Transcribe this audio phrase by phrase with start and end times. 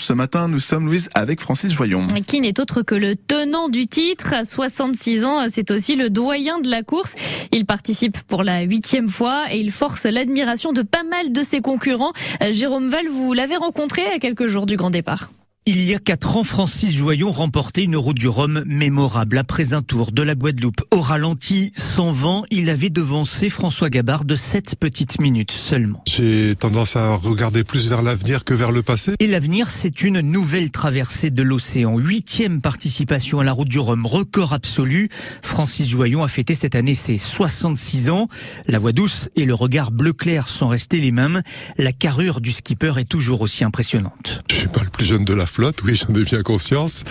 [0.00, 2.06] Ce matin, nous sommes, Louise, avec Francis Joyon.
[2.26, 4.32] Qui n'est autre que le tenant du titre.
[4.32, 7.14] À 66 ans, c'est aussi le doyen de la course.
[7.52, 11.60] Il participe pour la huitième fois et il force l'admiration de pas mal de ses
[11.60, 12.12] concurrents.
[12.50, 15.30] Jérôme Val, vous l'avez rencontré à quelques jours du grand départ.
[15.66, 19.82] Il y a quatre ans, Francis Joyon remportait une route du Rhum mémorable après un
[19.82, 20.80] tour de la Guadeloupe.
[20.90, 26.02] Au ralenti, sans vent, il avait devancé François Gabard de sept petites minutes seulement.
[26.08, 29.12] J'ai tendance à regarder plus vers l'avenir que vers le passé.
[29.18, 31.98] Et l'avenir, c'est une nouvelle traversée de l'océan.
[31.98, 35.10] Huitième participation à la route du Rhum, record absolu.
[35.42, 38.28] Francis Joyon a fêté cette année ses 66 ans.
[38.66, 41.42] La voix douce et le regard bleu clair sont restés les mêmes.
[41.76, 44.42] La carrure du skipper est toujours aussi impressionnante.
[44.50, 47.02] Je suis pas le plus jeune de la flotte, oui, j'en ai bien conscience,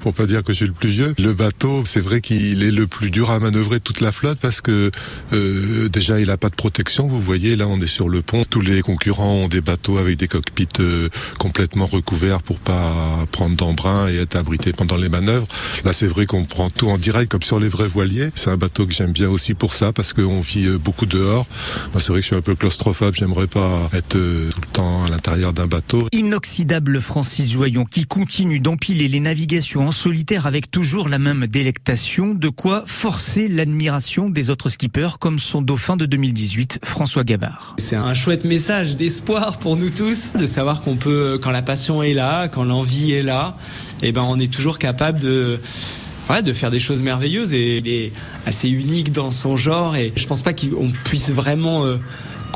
[0.00, 1.14] pour pas dire que je suis le plus vieux.
[1.18, 4.38] Le bateau, c'est vrai qu'il est le plus dur à manœuvrer de toute la flotte
[4.38, 4.90] parce que
[5.32, 7.08] euh, déjà il a pas de protection.
[7.08, 8.44] Vous voyez, là on est sur le pont.
[8.48, 13.56] Tous les concurrents ont des bateaux avec des cockpits euh, complètement recouverts pour pas prendre
[13.56, 15.48] d'embrun et être abrité pendant les manœuvres.
[15.84, 18.28] Là, c'est vrai qu'on prend tout en direct comme sur les vrais voiliers.
[18.34, 21.46] C'est un bateau que j'aime bien aussi pour ça parce qu'on vit euh, beaucoup dehors.
[21.92, 23.14] Moi, c'est vrai que je suis un peu claustrophobe.
[23.14, 26.06] J'aimerais pas être tout le temps à l'intérieur d'un bateau.
[26.12, 32.34] Inoxydable Francis Joyon qui continue d'empiler les navigations en solitaire avec toujours la même délectation,
[32.34, 37.74] de quoi forcer l'admiration des autres skippers comme son dauphin de 2018, François Gabard.
[37.78, 42.02] C'est un chouette message d'espoir pour nous tous, de savoir qu'on peut, quand la passion
[42.02, 43.56] est là, quand l'envie est là,
[44.02, 45.60] eh ben on est toujours capable de
[46.42, 48.12] de faire des choses merveilleuses et il est
[48.46, 51.98] assez unique dans son genre et je pense pas qu'on puisse vraiment euh,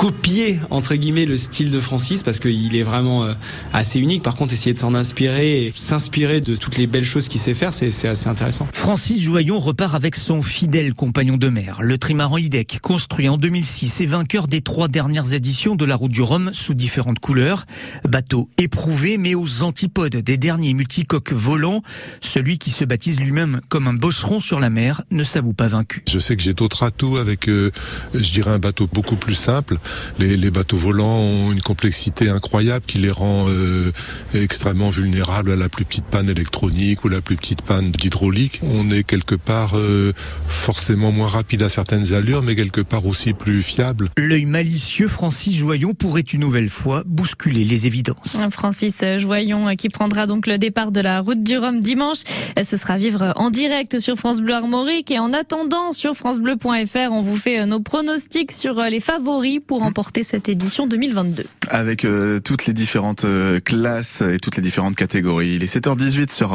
[0.01, 3.34] copier entre guillemets le style de Francis parce qu'il est vraiment euh,
[3.75, 4.23] assez unique.
[4.23, 7.53] Par contre, essayer de s'en inspirer et s'inspirer de toutes les belles choses qu'il sait
[7.53, 8.67] faire, c'est assez intéressant.
[8.73, 14.01] Francis Joyon repart avec son fidèle compagnon de mer, le trimaran IDEC, construit en 2006
[14.01, 17.67] et vainqueur des trois dernières éditions de la Route du Rhum sous différentes couleurs.
[18.09, 21.83] Bateau éprouvé mais aux antipodes des derniers multicoques volants,
[22.23, 26.05] celui qui se baptise lui-même comme un bosseron sur la mer ne s'avoue pas vaincu.
[26.09, 27.71] Je sais que j'ai d'autres atouts avec, euh,
[28.15, 29.77] je dirais, un bateau beaucoup plus simple
[30.19, 33.93] les, bateaux volants ont une complexité incroyable qui les rend euh,
[34.34, 38.61] extrêmement vulnérables à la plus petite panne électronique ou la plus petite panne d'hydraulique.
[38.62, 40.12] On est quelque part euh,
[40.49, 44.11] forcément moins rapide à certaines allures, mais quelque part aussi plus fiable.
[44.17, 48.37] L'œil malicieux Francis Joyon pourrait une nouvelle fois bousculer les évidences.
[48.51, 52.19] Francis Joyon qui prendra donc le départ de la route du Rhum dimanche.
[52.62, 57.22] Ce sera vivre en direct sur France Bleu Armorique et en attendant sur francebleu.fr, on
[57.22, 61.44] vous fait nos pronostics sur les favoris pour remporter cette édition 2022.
[61.69, 65.54] Avec euh, toutes les différentes euh, classes et toutes les différentes catégories.
[65.54, 66.53] Il est 7h18 sur